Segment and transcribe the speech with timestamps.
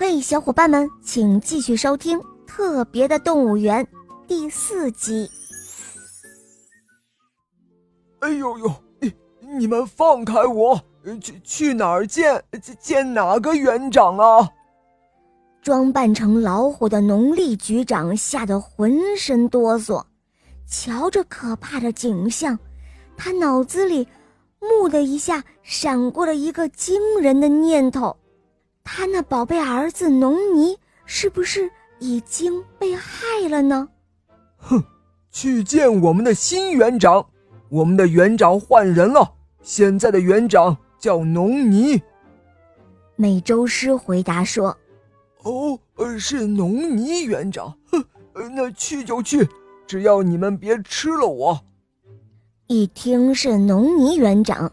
[0.00, 2.16] 嘿，小伙伴们，请继续收听
[2.46, 3.84] 《特别的动物园》
[4.28, 5.28] 第四集。
[8.20, 9.12] 哎呦呦，你
[9.58, 10.80] 你们放开我！
[11.20, 12.40] 去去哪儿见
[12.78, 14.48] 见哪个园长啊？
[15.62, 20.04] 装扮成老虎的农历局长吓得浑身哆嗦，
[20.64, 22.56] 瞧着可怕的景象，
[23.16, 24.06] 他脑子里
[24.62, 28.16] “蓦”的一下闪过了一个惊人的念头。
[28.90, 30.74] 他那宝贝儿子农尼
[31.04, 33.86] 是不是已经被害了呢？
[34.56, 34.82] 哼，
[35.30, 37.26] 去见我们的新园长。
[37.68, 42.00] 我们的园长换人了，现在的园长叫农尼。
[43.14, 44.74] 美洲狮回答说
[45.44, 45.78] ：“哦，
[46.18, 47.76] 是农尼园长。
[47.92, 48.02] 哼，
[48.54, 49.46] 那去就去，
[49.86, 51.60] 只要你们别吃了我。”
[52.68, 54.72] 一听是农尼园长，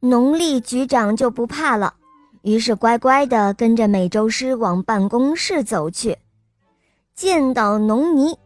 [0.00, 1.94] 农历局长就不怕了。
[2.42, 6.16] 于是乖乖地跟着美洲狮往办公室走去。
[7.14, 8.36] 见到农尼，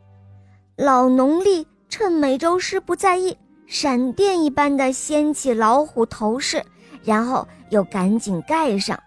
[0.77, 6.65] 老农历趁美洲狮不在意，闪电一般的掀起老虎头饰，
[7.05, 8.99] 然后又赶紧盖上。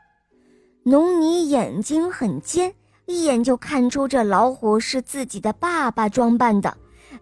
[0.83, 2.71] 农尼眼睛很尖，
[3.07, 6.77] 一眼就看出这老虎是自己的爸爸装扮的，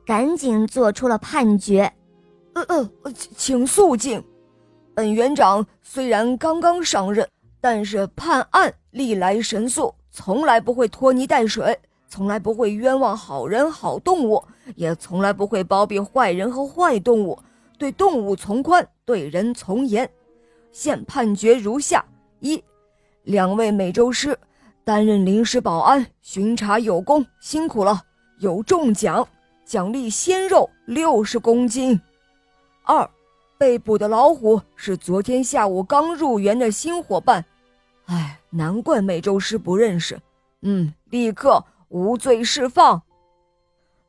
[0.06, 1.92] 赶紧做出了判决
[2.56, 2.90] ：“呃呃，
[3.38, 4.22] 请肃静。
[4.94, 7.26] 本园长虽然刚刚上任。”
[7.64, 14.44] 但是判案历来神速，从来不会拖泥带水，从来不会冤枉好人好动物，
[14.76, 17.40] 也从来不会包庇坏人和坏动物，
[17.78, 20.10] 对动物从宽，对人从严。
[20.74, 22.04] 现判决如下：
[22.42, 22.62] 一，
[23.24, 24.38] 两位美洲狮
[24.84, 28.02] 担任临时保安巡查有功，辛苦了，
[28.40, 29.26] 有中奖，
[29.64, 31.98] 奖励鲜肉六十公斤。
[32.84, 33.10] 二，
[33.58, 37.46] 被捕的老虎是昨天下午刚入园的新伙伴。
[38.06, 40.20] 哎，难怪美洲狮不认识。
[40.62, 43.02] 嗯，立刻无罪释放。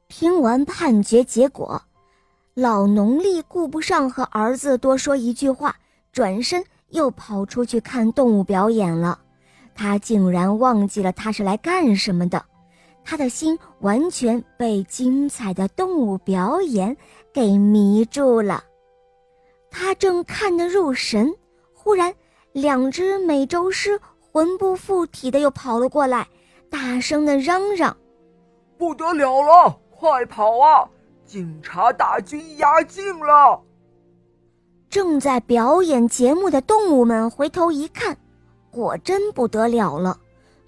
[0.09, 1.83] 听完判决结果，
[2.55, 5.75] 老农历顾不上和儿子多说一句话，
[6.13, 9.19] 转身又跑出去看动物表演了。
[9.75, 12.45] 他竟然忘记了他是来干什么的，
[13.03, 16.97] 他的心完全被精彩的动物表演
[17.33, 18.63] 给迷住了。
[19.71, 21.35] 他正看得入神，
[21.73, 22.15] 忽然。
[22.55, 26.29] 两只美洲狮魂不附体的又跑了过来，
[26.71, 27.97] 大声的嚷嚷
[28.79, 30.89] ：“不得了了，快跑啊！
[31.27, 33.61] 警察大军压境了！”
[34.89, 38.17] 正在表演节目的动物们回头一看，
[38.71, 40.17] 果真不得了了！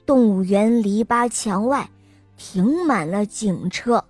[0.05, 1.89] 动物园篱笆墙外
[2.37, 4.05] 停满了警车，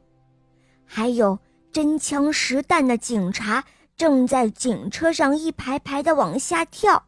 [0.86, 1.38] 还有
[1.70, 3.62] 真枪实弹的警察
[3.98, 7.03] 正在警车上一排排的往下跳。